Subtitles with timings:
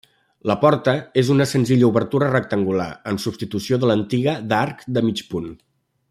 [0.51, 5.47] La porta és una senzilla obertura rectangular en substitució de l'antiga d'arc de mig punt.